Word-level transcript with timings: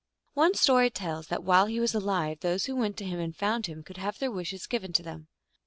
One 0.33 0.55
story 0.55 0.89
tells 0.89 1.27
that 1.27 1.43
while 1.43 1.67
he 1.67 1.79
was 1.79 1.93
alive 1.93 2.39
those 2.39 2.65
who 2.65 2.75
went 2.75 2.97
to 2.97 3.05
him 3.05 3.19
and 3.19 3.35
found 3.35 3.67
him 3.67 3.83
could 3.83 3.97
have 3.97 4.17
their 4.17 4.31
wishes 4.31 4.65
given 4.65 4.93
to 4.93 5.03
them. 5.03 5.27